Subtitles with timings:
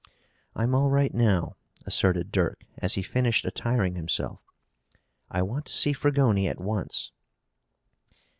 [0.55, 4.41] "I'm all right now," asserted Dirk, as he finished attiring himself.
[5.29, 7.11] "I want to see Fragoni at once."